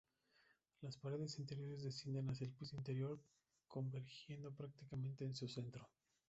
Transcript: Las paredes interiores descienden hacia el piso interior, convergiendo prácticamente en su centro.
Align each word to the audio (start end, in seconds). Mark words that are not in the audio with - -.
Las 0.81 0.97
paredes 0.97 1.37
interiores 1.37 1.83
descienden 1.83 2.25
hacia 2.31 2.45
el 2.47 2.53
piso 2.53 2.75
interior, 2.75 3.21
convergiendo 3.67 4.51
prácticamente 4.51 5.25
en 5.25 5.35
su 5.35 5.47
centro. 5.47 5.87